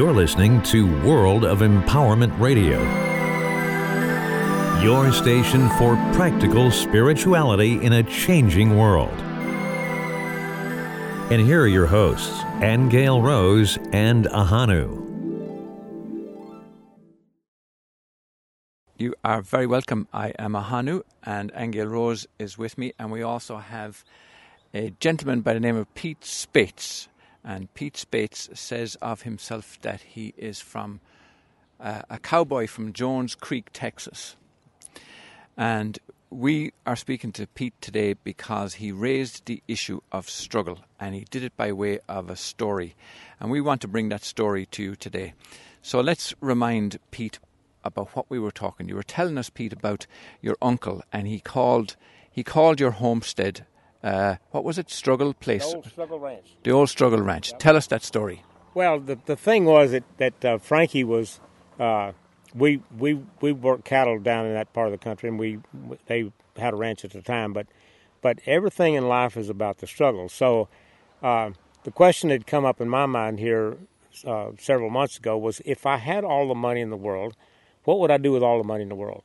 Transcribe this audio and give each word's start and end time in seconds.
You're 0.00 0.14
listening 0.14 0.62
to 0.62 0.86
World 1.04 1.44
of 1.44 1.58
Empowerment 1.58 2.32
Radio, 2.40 2.80
your 4.82 5.12
station 5.12 5.68
for 5.76 5.94
practical 6.14 6.70
spirituality 6.70 7.74
in 7.84 7.92
a 7.92 8.02
changing 8.04 8.78
world. 8.78 9.12
And 11.30 11.42
here 11.42 11.60
are 11.60 11.68
your 11.68 11.84
hosts, 11.84 12.42
Angel 12.62 13.20
Rose 13.20 13.76
and 13.92 14.24
Ahanu. 14.24 15.06
You 18.96 19.14
are 19.22 19.42
very 19.42 19.66
welcome. 19.66 20.08
I 20.14 20.32
am 20.38 20.54
Ahanu, 20.54 21.02
and 21.24 21.52
Angel 21.54 21.86
Rose 21.86 22.26
is 22.38 22.56
with 22.56 22.78
me, 22.78 22.94
and 22.98 23.12
we 23.12 23.20
also 23.20 23.58
have 23.58 24.02
a 24.72 24.94
gentleman 24.98 25.42
by 25.42 25.52
the 25.52 25.60
name 25.60 25.76
of 25.76 25.94
Pete 25.94 26.24
Spates. 26.24 27.10
And 27.44 27.72
Pete 27.74 27.96
Spates 27.96 28.50
says 28.54 28.96
of 28.96 29.22
himself 29.22 29.78
that 29.82 30.00
he 30.02 30.34
is 30.36 30.60
from 30.60 31.00
uh, 31.80 32.02
a 32.10 32.18
cowboy 32.18 32.66
from 32.66 32.92
Jones 32.92 33.34
Creek, 33.34 33.70
Texas. 33.72 34.36
And 35.56 35.98
we 36.30 36.72
are 36.86 36.96
speaking 36.96 37.32
to 37.32 37.46
Pete 37.46 37.74
today 37.80 38.14
because 38.14 38.74
he 38.74 38.92
raised 38.92 39.46
the 39.46 39.62
issue 39.66 40.00
of 40.12 40.30
struggle 40.30 40.78
and 41.00 41.14
he 41.14 41.26
did 41.30 41.42
it 41.42 41.56
by 41.56 41.72
way 41.72 41.98
of 42.08 42.30
a 42.30 42.36
story. 42.36 42.94
And 43.40 43.50
we 43.50 43.60
want 43.60 43.80
to 43.80 43.88
bring 43.88 44.10
that 44.10 44.22
story 44.22 44.66
to 44.66 44.82
you 44.82 44.96
today. 44.96 45.34
So 45.82 46.00
let's 46.00 46.34
remind 46.40 46.98
Pete 47.10 47.38
about 47.82 48.14
what 48.14 48.26
we 48.28 48.38
were 48.38 48.50
talking. 48.50 48.88
You 48.88 48.96
were 48.96 49.02
telling 49.02 49.38
us, 49.38 49.50
Pete, 49.50 49.72
about 49.72 50.06
your 50.40 50.56
uncle, 50.60 51.02
and 51.12 51.26
he 51.26 51.40
called 51.40 51.96
he 52.32 52.44
called 52.44 52.78
your 52.78 52.92
homestead 52.92 53.66
uh, 54.02 54.36
what 54.50 54.64
was 54.64 54.78
it? 54.78 54.90
Struggle 54.90 55.34
Place. 55.34 55.66
The 55.66 55.76
old 55.76 55.86
Struggle 55.86 56.18
Ranch. 56.18 56.56
The 56.62 56.70
old 56.70 56.88
Struggle 56.88 57.20
Ranch. 57.20 57.52
Tell 57.58 57.76
us 57.76 57.86
that 57.88 58.02
story. 58.02 58.42
Well, 58.74 59.00
the 59.00 59.18
the 59.26 59.36
thing 59.36 59.64
was 59.64 59.92
that 59.92 60.04
that 60.18 60.44
uh, 60.44 60.58
Frankie 60.58 61.04
was. 61.04 61.40
Uh, 61.78 62.12
we 62.54 62.82
we 62.98 63.20
we 63.40 63.52
worked 63.52 63.84
cattle 63.84 64.18
down 64.18 64.46
in 64.46 64.54
that 64.54 64.72
part 64.72 64.86
of 64.86 64.92
the 64.92 64.98
country, 64.98 65.28
and 65.28 65.38
we 65.38 65.58
they 66.06 66.32
had 66.56 66.74
a 66.74 66.76
ranch 66.76 67.04
at 67.04 67.12
the 67.12 67.22
time. 67.22 67.52
But 67.52 67.66
but 68.22 68.40
everything 68.46 68.94
in 68.94 69.08
life 69.08 69.36
is 69.36 69.48
about 69.48 69.78
the 69.78 69.86
struggle. 69.86 70.28
So 70.28 70.68
uh, 71.22 71.50
the 71.84 71.90
question 71.90 72.30
that 72.30 72.46
come 72.46 72.64
up 72.64 72.80
in 72.80 72.88
my 72.88 73.06
mind 73.06 73.38
here 73.38 73.76
uh, 74.26 74.50
several 74.58 74.90
months 74.90 75.16
ago 75.16 75.38
was 75.38 75.60
if 75.64 75.86
I 75.86 75.96
had 75.96 76.24
all 76.24 76.48
the 76.48 76.54
money 76.54 76.80
in 76.80 76.90
the 76.90 76.96
world, 76.96 77.36
what 77.84 77.98
would 78.00 78.10
I 78.10 78.18
do 78.18 78.32
with 78.32 78.42
all 78.42 78.58
the 78.58 78.64
money 78.64 78.82
in 78.82 78.88
the 78.88 78.94
world? 78.94 79.22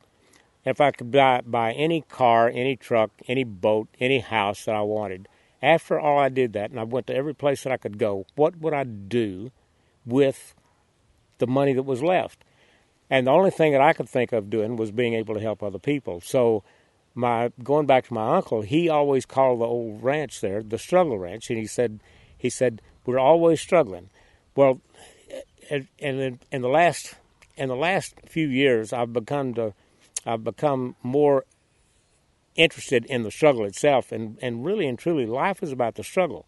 If 0.66 0.80
I 0.80 0.90
could 0.90 1.12
buy, 1.12 1.42
buy 1.46 1.72
any 1.72 2.00
car, 2.02 2.50
any 2.52 2.74
truck, 2.74 3.12
any 3.28 3.44
boat, 3.44 3.86
any 4.00 4.18
house 4.18 4.64
that 4.64 4.74
I 4.74 4.82
wanted, 4.82 5.28
after 5.62 5.98
all 5.98 6.18
I 6.18 6.28
did 6.28 6.54
that, 6.54 6.70
and 6.70 6.80
I 6.80 6.82
went 6.82 7.06
to 7.06 7.14
every 7.14 7.34
place 7.34 7.62
that 7.62 7.72
I 7.72 7.76
could 7.76 7.98
go, 7.98 8.26
what 8.34 8.58
would 8.58 8.74
I 8.74 8.82
do 8.82 9.52
with 10.04 10.56
the 11.38 11.46
money 11.46 11.72
that 11.72 11.84
was 11.84 12.02
left? 12.02 12.42
And 13.08 13.28
the 13.28 13.30
only 13.30 13.52
thing 13.52 13.72
that 13.72 13.80
I 13.80 13.92
could 13.92 14.08
think 14.08 14.32
of 14.32 14.50
doing 14.50 14.74
was 14.74 14.90
being 14.90 15.14
able 15.14 15.34
to 15.34 15.40
help 15.40 15.62
other 15.62 15.78
people. 15.78 16.20
So, 16.20 16.64
my 17.14 17.52
going 17.62 17.86
back 17.86 18.08
to 18.08 18.14
my 18.14 18.36
uncle, 18.36 18.62
he 18.62 18.88
always 18.88 19.24
called 19.24 19.60
the 19.60 19.64
old 19.64 20.02
ranch 20.02 20.40
there 20.40 20.62
the 20.62 20.78
struggle 20.78 21.16
ranch, 21.16 21.48
and 21.48 21.58
he 21.58 21.66
said, 21.66 22.00
he 22.36 22.50
said 22.50 22.82
we're 23.06 23.20
always 23.20 23.60
struggling. 23.60 24.10
Well, 24.56 24.80
and 25.70 25.86
in, 25.98 26.40
in 26.50 26.62
the 26.62 26.68
last 26.68 27.14
in 27.56 27.68
the 27.68 27.76
last 27.76 28.14
few 28.26 28.48
years, 28.48 28.92
I've 28.92 29.12
begun 29.12 29.54
to 29.54 29.72
I've 30.26 30.44
become 30.44 30.96
more 31.02 31.44
interested 32.56 33.04
in 33.06 33.22
the 33.22 33.30
struggle 33.30 33.64
itself, 33.64 34.12
and, 34.12 34.38
and 34.42 34.64
really 34.64 34.86
and 34.86 34.98
truly, 34.98 35.26
life 35.26 35.62
is 35.62 35.72
about 35.72 35.94
the 35.94 36.04
struggle. 36.04 36.46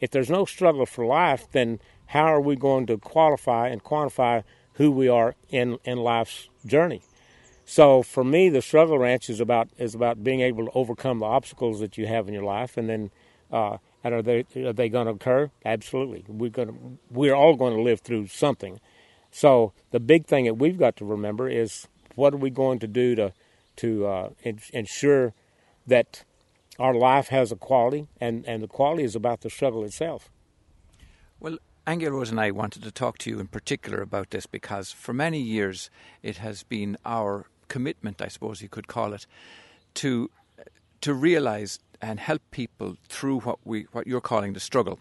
If 0.00 0.10
there's 0.10 0.30
no 0.30 0.44
struggle 0.44 0.86
for 0.86 1.04
life, 1.04 1.46
then 1.52 1.80
how 2.06 2.24
are 2.24 2.40
we 2.40 2.56
going 2.56 2.86
to 2.86 2.98
qualify 2.98 3.68
and 3.68 3.82
quantify 3.82 4.44
who 4.74 4.90
we 4.90 5.08
are 5.08 5.34
in, 5.50 5.78
in 5.84 5.98
life's 5.98 6.48
journey? 6.64 7.02
So 7.64 8.02
for 8.02 8.24
me, 8.24 8.48
the 8.48 8.62
struggle 8.62 8.98
ranch 8.98 9.28
is 9.28 9.40
about 9.40 9.68
is 9.76 9.94
about 9.94 10.24
being 10.24 10.40
able 10.40 10.64
to 10.64 10.72
overcome 10.72 11.18
the 11.18 11.26
obstacles 11.26 11.80
that 11.80 11.98
you 11.98 12.06
have 12.06 12.26
in 12.26 12.32
your 12.32 12.44
life, 12.44 12.78
and 12.78 12.88
then 12.88 13.10
uh, 13.52 13.76
and 14.02 14.14
are 14.14 14.22
they 14.22 14.46
are 14.56 14.72
they 14.72 14.88
going 14.88 15.06
to 15.06 15.12
occur? 15.12 15.50
Absolutely. 15.66 16.24
We're 16.28 16.48
going 16.48 16.68
to 16.68 16.98
we're 17.10 17.34
all 17.34 17.56
going 17.56 17.76
to 17.76 17.82
live 17.82 18.00
through 18.00 18.28
something. 18.28 18.80
So 19.30 19.74
the 19.90 20.00
big 20.00 20.24
thing 20.24 20.46
that 20.46 20.54
we've 20.54 20.78
got 20.78 20.96
to 20.96 21.04
remember 21.04 21.46
is 21.50 21.88
what 22.18 22.34
are 22.34 22.38
we 22.38 22.50
going 22.50 22.80
to 22.80 22.88
do 22.88 23.14
to 23.14 23.32
to 23.76 24.06
uh, 24.06 24.30
ensure 24.72 25.32
that 25.86 26.24
our 26.80 26.92
life 26.92 27.28
has 27.28 27.52
a 27.52 27.56
quality, 27.56 28.08
and, 28.20 28.44
and 28.44 28.60
the 28.60 28.66
quality 28.66 29.04
is 29.04 29.14
about 29.14 29.40
the 29.42 29.50
struggle 29.50 29.84
itself. 29.84 30.28
Well, 31.38 31.58
Angel 31.86 32.10
Rose 32.10 32.30
and 32.30 32.40
I 32.40 32.50
wanted 32.50 32.82
to 32.82 32.90
talk 32.90 33.18
to 33.18 33.30
you 33.30 33.38
in 33.38 33.46
particular 33.46 34.02
about 34.02 34.30
this 34.30 34.46
because 34.46 34.90
for 34.90 35.12
many 35.12 35.40
years 35.40 35.90
it 36.22 36.38
has 36.38 36.64
been 36.64 36.96
our 37.06 37.46
commitment, 37.68 38.20
I 38.20 38.28
suppose 38.28 38.60
you 38.62 38.68
could 38.68 38.88
call 38.88 39.14
it, 39.14 39.26
to 39.94 40.30
to 41.00 41.14
realize 41.14 41.78
and 42.02 42.18
help 42.18 42.42
people 42.50 42.96
through 43.08 43.40
what 43.40 43.58
we 43.64 43.86
what 43.92 44.06
you're 44.08 44.28
calling 44.32 44.54
the 44.54 44.60
struggle. 44.60 44.98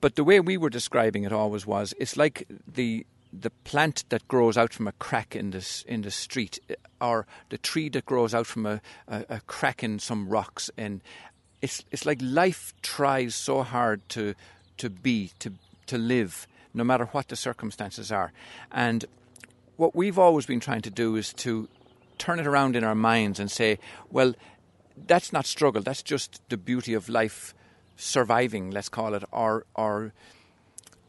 But 0.00 0.16
the 0.16 0.24
way 0.24 0.40
we 0.40 0.56
were 0.56 0.70
describing 0.70 1.22
it 1.22 1.32
always 1.32 1.64
was 1.64 1.94
it's 1.98 2.16
like 2.16 2.46
the 2.66 3.06
the 3.32 3.50
plant 3.64 4.04
that 4.10 4.28
grows 4.28 4.56
out 4.56 4.72
from 4.74 4.86
a 4.86 4.92
crack 4.92 5.34
in 5.34 5.50
the 5.50 5.84
in 5.86 6.02
the 6.02 6.10
street, 6.10 6.60
uh, 6.70 6.74
or 7.04 7.26
the 7.48 7.58
tree 7.58 7.88
that 7.88 8.04
grows 8.04 8.34
out 8.34 8.46
from 8.46 8.66
a, 8.66 8.80
a, 9.08 9.24
a 9.28 9.40
crack 9.46 9.82
in 9.82 9.98
some 9.98 10.28
rocks, 10.28 10.70
and 10.76 11.00
it's 11.62 11.84
it's 11.90 12.04
like 12.04 12.18
life 12.20 12.74
tries 12.82 13.34
so 13.34 13.62
hard 13.62 14.06
to 14.10 14.34
to 14.76 14.90
be 14.90 15.30
to 15.38 15.52
to 15.86 15.96
live, 15.96 16.46
no 16.74 16.84
matter 16.84 17.06
what 17.06 17.28
the 17.28 17.36
circumstances 17.36 18.12
are, 18.12 18.32
and 18.70 19.06
what 19.76 19.96
we've 19.96 20.18
always 20.18 20.46
been 20.46 20.60
trying 20.60 20.82
to 20.82 20.90
do 20.90 21.16
is 21.16 21.32
to 21.32 21.68
turn 22.18 22.38
it 22.38 22.46
around 22.46 22.76
in 22.76 22.84
our 22.84 22.94
minds 22.94 23.40
and 23.40 23.50
say, 23.50 23.78
well, 24.10 24.34
that's 25.06 25.32
not 25.32 25.46
struggle. 25.46 25.82
That's 25.82 26.02
just 26.02 26.40
the 26.50 26.56
beauty 26.56 26.94
of 26.94 27.08
life, 27.08 27.54
surviving. 27.96 28.70
Let's 28.70 28.90
call 28.90 29.14
it, 29.14 29.24
or 29.32 29.64
or 29.74 30.12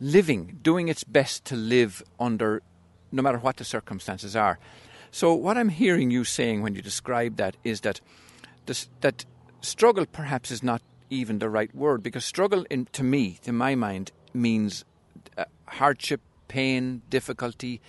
living, 0.04 0.60
doing 0.62 0.90
its 0.90 1.04
best 1.06 1.46
to 1.46 1.56
live 1.56 2.04
under 2.20 2.62
no 3.12 3.22
matter 3.22 3.38
what 3.38 3.58
the 3.58 3.64
circumstances 3.64 4.36
are. 4.36 4.60
So, 5.12 5.34
what 5.34 5.58
I'm 5.58 5.70
hearing 5.70 6.12
you 6.12 6.24
saying 6.24 6.62
when 6.62 6.76
you 6.76 6.82
describe 6.82 7.38
that 7.38 7.56
is 7.64 7.82
that 7.82 8.02
this, 8.66 8.90
that 9.02 9.26
struggle 9.62 10.06
perhaps 10.06 10.52
is 10.52 10.62
not 10.62 10.82
even 11.10 11.40
the 11.40 11.50
right 11.50 11.74
word 11.74 12.04
because 12.04 12.26
struggle, 12.26 12.66
in, 12.70 12.88
to 12.94 13.04
me, 13.04 13.40
to 13.44 13.54
my 13.54 13.76
mind, 13.76 14.12
means 14.34 14.84
uh, 15.38 15.46
hardship, 15.68 16.20
pain, 16.48 17.02
difficulty, 17.10 17.80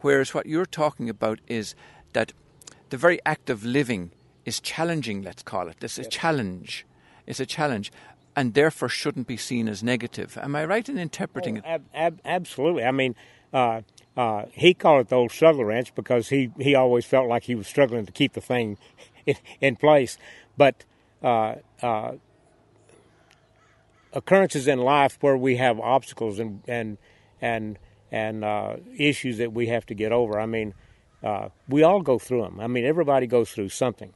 whereas 0.00 0.34
what 0.34 0.46
you're 0.46 0.66
talking 0.66 1.08
about 1.08 1.38
is 1.46 1.74
that 2.14 2.32
the 2.88 2.96
very 2.96 3.20
act 3.24 3.48
of 3.50 3.64
living 3.64 4.10
is 4.44 4.58
challenging, 4.58 5.22
let's 5.22 5.42
call 5.42 5.68
it. 5.68 5.76
It's 5.82 5.98
a 5.98 6.04
challenge. 6.04 6.86
It's 7.26 7.38
a 7.38 7.46
challenge 7.46 7.92
and 8.36 8.54
therefore 8.54 8.88
shouldn't 8.88 9.26
be 9.26 9.36
seen 9.36 9.68
as 9.68 9.82
negative. 9.82 10.38
Am 10.40 10.54
I 10.54 10.64
right 10.64 10.88
in 10.88 10.98
interpreting 10.98 11.56
oh, 11.56 11.58
it? 11.58 11.64
Ab- 11.66 11.84
ab- 11.94 12.20
absolutely. 12.24 12.84
I 12.84 12.90
mean, 12.90 13.14
uh, 13.52 13.82
uh, 14.16 14.44
he 14.52 14.74
called 14.74 15.02
it 15.02 15.08
the 15.08 15.16
old 15.16 15.32
struggle 15.32 15.64
ranch 15.64 15.94
because 15.94 16.28
he, 16.28 16.50
he 16.58 16.74
always 16.74 17.04
felt 17.04 17.28
like 17.28 17.44
he 17.44 17.54
was 17.54 17.66
struggling 17.66 18.06
to 18.06 18.12
keep 18.12 18.32
the 18.34 18.40
thing 18.40 18.78
in, 19.26 19.34
in 19.60 19.76
place. 19.76 20.18
But 20.56 20.84
uh, 21.22 21.56
uh, 21.82 22.12
occurrences 24.12 24.66
in 24.66 24.78
life 24.78 25.18
where 25.20 25.36
we 25.36 25.56
have 25.56 25.78
obstacles 25.78 26.38
and 26.38 26.62
and 26.66 26.98
and 27.40 27.78
and 28.10 28.44
uh, 28.44 28.76
issues 28.96 29.38
that 29.38 29.52
we 29.52 29.66
have 29.68 29.86
to 29.86 29.94
get 29.94 30.12
over. 30.12 30.40
I 30.40 30.46
mean, 30.46 30.74
uh, 31.22 31.48
we 31.68 31.82
all 31.82 32.02
go 32.02 32.18
through 32.18 32.42
them. 32.42 32.60
I 32.60 32.66
mean, 32.66 32.84
everybody 32.84 33.26
goes 33.26 33.50
through 33.52 33.68
something 33.68 34.12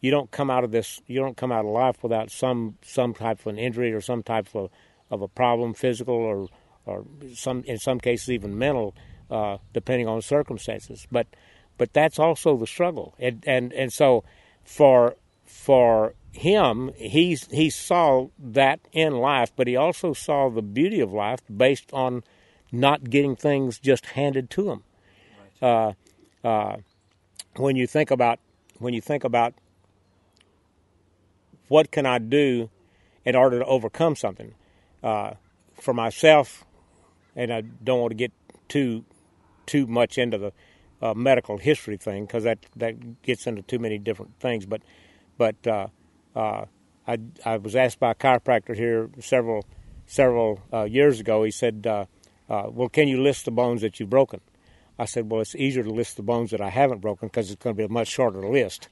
you 0.00 0.10
don't 0.10 0.30
come 0.30 0.50
out 0.50 0.64
of 0.64 0.70
this 0.70 1.00
you 1.06 1.20
don't 1.20 1.36
come 1.36 1.52
out 1.52 1.64
of 1.64 1.70
life 1.70 2.02
without 2.02 2.30
some 2.30 2.76
some 2.82 3.14
type 3.14 3.40
of 3.40 3.46
an 3.46 3.58
injury 3.58 3.92
or 3.92 4.00
some 4.00 4.22
type 4.22 4.48
of 4.54 4.70
of 5.10 5.22
a 5.22 5.28
problem 5.28 5.74
physical 5.74 6.14
or 6.14 6.48
or 6.86 7.04
some 7.34 7.62
in 7.64 7.78
some 7.78 8.00
cases 8.00 8.30
even 8.30 8.56
mental 8.58 8.94
uh, 9.30 9.58
depending 9.72 10.08
on 10.08 10.22
circumstances. 10.22 11.06
But 11.10 11.26
but 11.78 11.92
that's 11.92 12.18
also 12.18 12.56
the 12.56 12.66
struggle. 12.66 13.14
And 13.18 13.44
and 13.46 13.72
and 13.72 13.92
so 13.92 14.24
for 14.64 15.16
for 15.44 16.14
him 16.32 16.92
he's 16.96 17.46
he 17.50 17.70
saw 17.70 18.28
that 18.38 18.78
in 18.92 19.12
life 19.14 19.50
but 19.56 19.66
he 19.66 19.74
also 19.74 20.12
saw 20.12 20.48
the 20.48 20.62
beauty 20.62 21.00
of 21.00 21.12
life 21.12 21.40
based 21.54 21.92
on 21.92 22.22
not 22.70 23.10
getting 23.10 23.34
things 23.34 23.78
just 23.78 24.06
handed 24.06 24.48
to 24.50 24.70
him. 24.70 24.82
Right. 25.60 25.94
uh, 26.44 26.46
uh, 26.46 26.76
when 27.56 27.76
you 27.76 27.86
think 27.86 28.10
about 28.10 28.38
when 28.78 28.94
you 28.94 29.00
think 29.00 29.24
about 29.24 29.54
what 31.70 31.92
can 31.92 32.04
I 32.04 32.18
do 32.18 32.68
in 33.24 33.36
order 33.36 33.60
to 33.60 33.64
overcome 33.64 34.16
something? 34.16 34.54
Uh, 35.04 35.34
for 35.74 35.94
myself, 35.94 36.64
and 37.36 37.52
I 37.52 37.60
don't 37.62 38.00
want 38.00 38.10
to 38.10 38.16
get 38.16 38.32
too 38.68 39.04
too 39.66 39.86
much 39.86 40.18
into 40.18 40.36
the 40.36 40.52
uh, 41.00 41.14
medical 41.14 41.58
history 41.58 41.96
thing 41.96 42.26
because 42.26 42.42
that 42.44 42.58
that 42.74 43.22
gets 43.22 43.46
into 43.46 43.62
too 43.62 43.78
many 43.78 43.98
different 43.98 44.38
things. 44.40 44.66
But 44.66 44.82
but 45.38 45.64
uh, 45.66 45.86
uh, 46.34 46.64
I 47.06 47.18
I 47.46 47.56
was 47.56 47.76
asked 47.76 48.00
by 48.00 48.10
a 48.10 48.14
chiropractor 48.14 48.76
here 48.76 49.08
several 49.20 49.64
several 50.06 50.60
uh, 50.72 50.84
years 50.84 51.20
ago. 51.20 51.44
He 51.44 51.52
said, 51.52 51.86
uh, 51.86 52.06
uh, 52.48 52.64
well, 52.68 52.88
can 52.88 53.06
you 53.06 53.22
list 53.22 53.44
the 53.44 53.52
bones 53.52 53.80
that 53.82 54.00
you've 54.00 54.10
broken? 54.10 54.40
I 54.98 55.04
said, 55.04 55.30
well, 55.30 55.40
it's 55.40 55.54
easier 55.54 55.84
to 55.84 55.90
list 55.90 56.16
the 56.16 56.24
bones 56.24 56.50
that 56.50 56.60
I 56.60 56.68
haven't 56.68 56.98
broken 56.98 57.28
because 57.28 57.50
it's 57.50 57.62
going 57.62 57.76
to 57.76 57.78
be 57.78 57.84
a 57.84 57.88
much 57.88 58.08
shorter 58.08 58.46
list. 58.46 58.88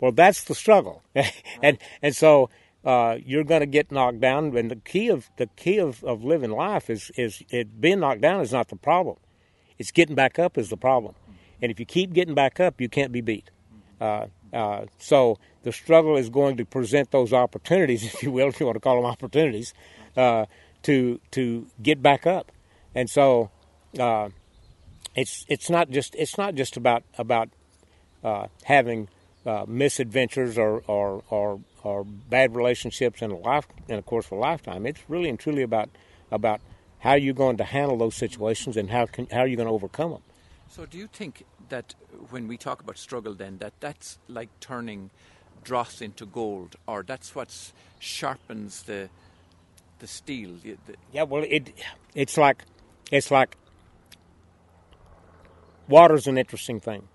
Well, 0.00 0.12
that's 0.12 0.44
the 0.44 0.54
struggle, 0.54 1.02
and 1.62 1.78
and 2.02 2.14
so 2.14 2.50
uh, 2.84 3.18
you're 3.24 3.44
going 3.44 3.60
to 3.60 3.66
get 3.66 3.90
knocked 3.90 4.20
down. 4.20 4.56
And 4.56 4.70
the 4.70 4.76
key 4.76 5.08
of 5.08 5.28
the 5.36 5.48
key 5.56 5.78
of, 5.78 6.04
of 6.04 6.24
living 6.24 6.52
life 6.52 6.88
is 6.88 7.10
is 7.16 7.42
it, 7.50 7.80
being 7.80 8.00
knocked 8.00 8.20
down 8.20 8.40
is 8.40 8.52
not 8.52 8.68
the 8.68 8.76
problem. 8.76 9.16
It's 9.78 9.90
getting 9.90 10.14
back 10.14 10.38
up 10.38 10.56
is 10.56 10.70
the 10.70 10.76
problem. 10.76 11.14
And 11.60 11.70
if 11.72 11.80
you 11.80 11.86
keep 11.86 12.12
getting 12.12 12.34
back 12.34 12.60
up, 12.60 12.80
you 12.80 12.88
can't 12.88 13.12
be 13.12 13.20
beat. 13.20 13.50
Uh, 14.00 14.26
uh, 14.52 14.86
so 14.98 15.38
the 15.62 15.72
struggle 15.72 16.16
is 16.16 16.28
going 16.30 16.56
to 16.58 16.64
present 16.64 17.10
those 17.10 17.32
opportunities, 17.32 18.04
if 18.14 18.22
you 18.22 18.30
will, 18.30 18.48
if 18.48 18.60
you 18.60 18.66
want 18.66 18.76
to 18.76 18.80
call 18.80 18.96
them 18.96 19.06
opportunities, 19.06 19.74
uh, 20.16 20.46
to 20.82 21.20
to 21.32 21.66
get 21.82 22.02
back 22.02 22.26
up. 22.26 22.52
And 22.94 23.10
so 23.10 23.50
uh, 23.98 24.28
it's 25.14 25.44
it's 25.48 25.68
not 25.68 25.90
just 25.90 26.14
it's 26.14 26.38
not 26.38 26.54
just 26.54 26.76
about 26.76 27.02
about 27.18 27.48
uh, 28.22 28.46
having 28.64 29.08
uh, 29.46 29.64
misadventures 29.68 30.58
or, 30.58 30.82
or 30.86 31.22
or 31.30 31.60
or 31.82 32.04
bad 32.04 32.56
relationships 32.56 33.22
in 33.22 33.30
a 33.30 33.36
life 33.36 33.66
in 33.88 33.98
a 33.98 34.02
course 34.02 34.26
of 34.26 34.32
a 34.32 34.36
lifetime. 34.36 34.86
It's 34.86 35.00
really 35.08 35.28
and 35.28 35.38
truly 35.38 35.62
about 35.62 35.88
about 36.30 36.60
how 36.98 37.14
you're 37.14 37.34
going 37.34 37.56
to 37.58 37.64
handle 37.64 37.96
those 37.96 38.16
situations 38.16 38.76
and 38.76 38.90
how 38.90 39.06
can, 39.06 39.26
how 39.30 39.40
are 39.40 39.46
you 39.46 39.56
going 39.56 39.68
to 39.68 39.72
overcome 39.72 40.10
them. 40.10 40.22
So, 40.68 40.84
do 40.84 40.98
you 40.98 41.06
think 41.06 41.44
that 41.68 41.94
when 42.30 42.48
we 42.48 42.56
talk 42.56 42.80
about 42.80 42.98
struggle, 42.98 43.34
then 43.34 43.58
that 43.58 43.74
that's 43.80 44.18
like 44.28 44.48
turning 44.60 45.10
dross 45.62 46.00
into 46.00 46.26
gold, 46.26 46.76
or 46.86 47.02
that's 47.02 47.34
what 47.34 47.72
sharpens 48.00 48.82
the 48.82 49.08
the 50.00 50.06
steel? 50.06 50.54
The, 50.62 50.76
the 50.86 50.96
yeah, 51.12 51.22
well, 51.22 51.44
it 51.48 51.72
it's 52.14 52.36
like 52.36 52.64
it's 53.12 53.30
like 53.30 53.56
Water's 55.88 56.26
an 56.26 56.36
interesting 56.36 56.80
thing. 56.80 57.08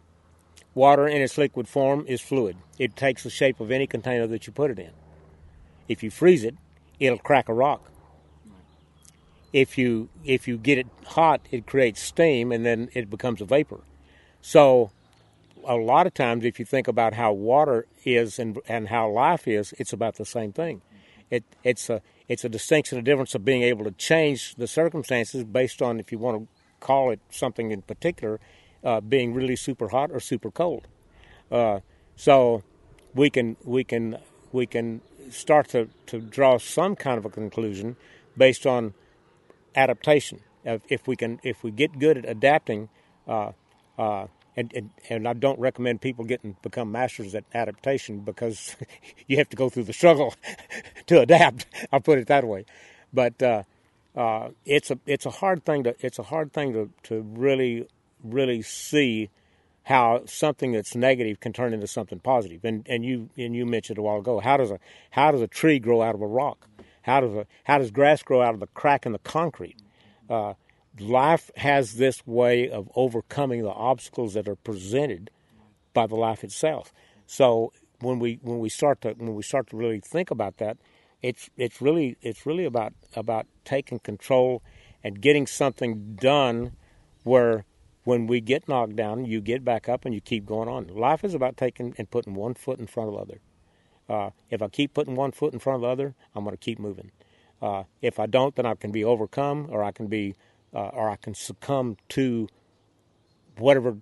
Water 0.74 1.08
in 1.08 1.22
its 1.22 1.38
liquid 1.38 1.68
form 1.68 2.06
is 2.08 2.22
fluid. 2.22 2.58
It 2.78 2.96
takes 2.96 3.24
the 3.24 3.30
shape 3.30 3.60
of 3.60 3.72
any 3.72 3.88
container 3.88 4.28
that 4.28 4.48
you 4.48 4.54
put 4.54 4.72
it 4.72 4.80
in. 4.80 4.92
If 5.88 6.02
you 6.04 6.10
freeze 6.10 6.44
it, 6.44 6.56
it'll 7.00 7.20
crack 7.20 7.50
a 7.50 7.54
rock. 7.54 7.90
If 9.52 9.78
you 9.78 10.08
if 10.24 10.48
you 10.48 10.58
get 10.58 10.78
it 10.78 10.88
hot, 11.06 11.42
it 11.52 11.68
creates 11.68 12.02
steam 12.02 12.54
and 12.54 12.66
then 12.66 12.90
it 12.94 13.10
becomes 13.10 13.42
a 13.42 13.46
vapor. 13.46 13.82
So 14.42 14.92
a 15.66 15.76
lot 15.76 16.08
of 16.08 16.14
times 16.14 16.46
if 16.46 16.60
you 16.60 16.66
think 16.66 16.88
about 16.88 17.14
how 17.14 17.34
water 17.34 17.86
is 18.06 18.40
and, 18.40 18.58
and 18.68 18.88
how 18.88 19.10
life 19.10 19.48
is, 19.48 19.74
it's 19.78 19.94
about 19.94 20.16
the 20.16 20.26
same 20.26 20.54
thing. 20.54 20.82
It, 21.30 21.44
it's 21.64 21.90
a 21.90 22.02
it's 22.28 22.46
a 22.46 22.50
distinction, 22.50 22.98
a 22.98 23.02
difference 23.02 23.36
of 23.36 23.44
being 23.44 23.62
able 23.64 23.84
to 23.84 23.92
change 23.92 24.56
the 24.56 24.68
circumstances 24.68 25.44
based 25.44 25.82
on 25.82 26.00
if 26.00 26.12
you 26.12 26.18
want 26.18 26.42
to 26.42 26.48
call 26.80 27.12
it 27.12 27.20
something 27.30 27.72
in 27.72 27.82
particular, 27.82 28.40
uh, 28.84 29.02
being 29.02 29.34
really 29.34 29.56
super 29.56 29.90
hot 29.90 30.12
or 30.12 30.20
super 30.20 30.52
cold. 30.52 30.88
Uh, 31.52 31.80
so 32.16 32.64
we 33.14 33.30
can 33.30 33.58
we 33.64 33.84
can 33.84 34.18
we 34.52 34.66
can 34.66 35.02
start 35.30 35.70
to, 35.70 35.90
to 36.08 36.20
draw 36.20 36.58
some 36.58 36.96
kind 36.96 37.18
of 37.18 37.26
a 37.26 37.30
conclusion 37.30 37.96
based 38.38 38.66
on 38.66 38.94
adaptation. 39.76 40.40
If 40.64 41.08
we 41.08 41.16
can 41.16 41.40
if 41.44 41.64
we 41.64 41.72
get 41.72 41.98
good 41.98 42.18
at 42.18 42.26
adapting, 42.30 42.90
uh, 43.28 43.52
uh, 43.98 44.28
and, 44.56 44.72
and, 44.76 44.90
and 45.10 45.28
I 45.28 45.34
don't 45.34 45.60
recommend 45.60 46.02
people 46.02 46.26
getting 46.26 46.56
become 46.62 46.92
masters 46.92 47.34
at 47.34 47.46
adaptation 47.54 48.20
because 48.20 48.76
you 49.28 49.38
have 49.38 49.50
to 49.50 49.56
go 49.56 49.70
through 49.70 49.86
the 49.86 49.94
struggle 49.94 50.36
to 51.08 51.22
adapt. 51.22 51.66
I'll 51.92 52.02
put 52.02 52.20
it 52.20 52.28
that 52.28 52.44
way, 52.44 52.66
but 53.12 53.42
uh, 53.42 53.64
uh, 54.16 54.50
it's 54.66 54.92
a 54.92 55.00
it's 55.08 55.26
a 55.26 55.32
hard 55.32 55.66
thing 55.66 55.84
to 55.86 55.96
it's 56.00 56.20
a 56.20 56.24
hard 56.24 56.54
thing 56.54 56.74
to, 56.74 56.90
to 57.04 57.22
really 57.22 57.88
really 58.24 58.62
see 58.62 59.30
how 59.84 60.22
something 60.26 60.72
that's 60.72 60.96
negative 60.96 61.40
can 61.40 61.54
turn 61.54 61.74
into 61.74 61.88
something 61.88 62.20
positive. 62.20 62.64
And 62.64 62.86
and 62.88 63.04
you 63.04 63.30
and 63.38 63.56
you 63.56 63.66
mentioned 63.66 63.98
a 63.98 64.02
while 64.02 64.20
ago 64.20 64.40
how 64.40 64.58
does 64.58 64.72
a 64.72 64.80
how 65.12 65.32
does 65.32 65.42
a 65.42 65.48
tree 65.48 65.80
grow 65.80 66.02
out 66.02 66.16
of 66.16 66.22
a 66.22 66.28
rock? 66.28 66.68
How 67.04 67.22
does 67.22 67.34
a 67.36 67.48
how 67.64 67.80
does 67.80 67.92
grass 67.92 68.22
grow 68.24 68.42
out 68.42 68.54
of 68.54 68.60
the 68.60 68.68
crack 68.68 69.06
in 69.06 69.12
the 69.12 69.20
concrete? 69.20 69.78
Uh, 70.30 70.54
life 71.00 71.50
has 71.58 71.96
this 71.96 72.26
way 72.26 72.70
of 72.70 72.90
overcoming 72.96 73.64
the 73.64 73.72
obstacles 73.72 74.34
that 74.34 74.48
are 74.48 74.56
presented 74.56 75.32
by 75.94 76.08
the 76.08 76.16
life 76.16 76.44
itself. 76.44 76.94
So 77.26 77.72
when 78.00 78.20
we 78.20 78.40
when 78.42 78.60
we 78.60 78.70
start 78.70 79.02
to 79.02 79.14
when 79.14 79.36
we 79.36 79.44
start 79.44 79.70
to 79.72 79.78
really 79.78 80.00
think 80.00 80.32
about 80.32 80.58
that, 80.58 80.78
it's 81.22 81.50
it's 81.58 81.82
really 81.82 82.18
it's 82.22 82.46
really 82.46 82.66
about 82.66 82.94
about 83.16 83.48
taking 83.66 84.00
control 84.00 84.62
and 85.04 85.22
getting 85.22 85.48
something 85.48 86.16
done 86.16 86.74
where 87.24 87.66
when 88.04 88.28
we 88.28 88.42
get 88.42 88.68
knocked 88.68 88.96
down, 88.96 89.26
you 89.26 89.42
get 89.42 89.64
back 89.64 89.88
up 89.88 90.06
and 90.06 90.14
you 90.14 90.22
keep 90.22 90.46
going 90.46 90.68
on. 90.68 90.88
Life 90.88 91.24
is 91.24 91.34
about 91.34 91.58
taking 91.58 91.94
and 91.98 92.10
putting 92.10 92.34
one 92.34 92.54
foot 92.54 92.80
in 92.80 92.88
front 92.88 93.10
of 93.10 93.16
the 93.16 93.22
other. 93.22 93.40
Uh, 94.10 94.30
if 94.50 94.62
I 94.62 94.68
keep 94.68 94.94
putting 94.94 95.16
one 95.16 95.32
foot 95.32 95.54
in 95.54 95.60
front 95.60 95.76
of 95.76 95.82
the 95.82 95.88
other, 95.88 96.16
I'm 96.36 96.44
going 96.44 96.56
to 96.56 96.64
keep 96.64 96.80
moving. 96.80 97.12
Uh, 97.62 97.84
if 98.02 98.20
I 98.20 98.26
don't, 98.26 98.56
then 98.56 98.66
I 98.66 98.74
can 98.74 98.92
be 98.92 99.04
overcome, 99.04 99.68
or 99.70 99.84
I 99.84 99.92
can 99.92 100.08
be, 100.08 100.36
uh, 100.74 100.88
or 100.88 101.10
I 101.10 101.16
can 101.16 101.36
succumb 101.36 101.98
to 102.10 102.48
whatever 103.58 103.98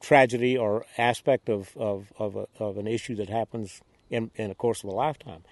tragedy 0.00 0.56
or 0.56 0.84
aspect 0.96 1.48
of 1.48 1.76
of 1.76 2.12
of, 2.18 2.36
a, 2.36 2.46
of 2.58 2.76
an 2.76 2.86
issue 2.86 3.16
that 3.16 3.28
happens 3.28 3.80
in 4.10 4.30
in 4.36 4.48
the 4.48 4.54
course 4.54 4.84
of 4.84 4.90
a 4.90 4.92
lifetime. 4.92 5.42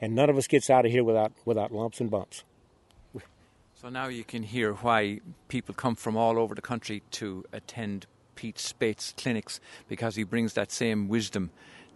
And 0.00 0.14
none 0.14 0.30
of 0.30 0.36
us 0.36 0.46
gets 0.46 0.68
out 0.68 0.84
of 0.84 0.92
here 0.92 1.04
without 1.04 1.32
without 1.44 1.72
lumps 1.72 2.00
and 2.00 2.10
bumps. 2.10 2.44
So 3.80 3.88
now 3.90 4.08
you 4.08 4.24
can 4.24 4.42
hear 4.42 4.72
why 4.72 5.20
people 5.46 5.72
come 5.72 5.94
from 5.94 6.16
all 6.16 6.36
over 6.36 6.52
the 6.52 6.60
country 6.60 7.00
to 7.12 7.44
attend 7.52 8.06
Pete 8.34 8.58
Spate's 8.58 9.14
clinics 9.16 9.60
because 9.88 10.16
he 10.16 10.24
brings 10.24 10.54
that 10.54 10.72
same 10.72 11.06
wisdom 11.06 11.50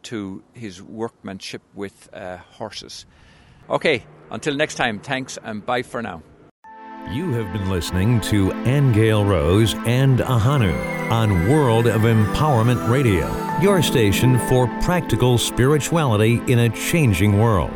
to 0.05 0.45
his 0.53 0.81
workmanship 0.81 1.61
with 1.75 2.09
uh, 2.13 2.37
horses. 2.37 3.05
Okay, 3.69 4.05
until 4.31 4.55
next 4.55 4.77
time, 4.77 5.01
thanks 5.01 5.41
and 5.43 5.67
bye 5.67 5.83
for 5.83 6.01
now. 6.01 6.23
You 7.11 7.33
have 7.33 7.53
been 7.53 7.69
listening 7.69 8.21
to 8.23 8.53
Angel 8.65 9.25
Rose 9.25 9.75
and 9.85 10.21
Ahanu 10.21 11.11
on 11.11 11.49
World 11.49 11.89
of 11.89 12.03
Empowerment 12.03 12.89
Radio, 12.89 13.27
your 13.61 13.83
station 13.83 14.39
for 14.49 14.69
practical 14.83 15.37
spirituality 15.37 16.41
in 16.47 16.61
a 16.61 16.69
changing 16.69 17.41
world. 17.41 17.73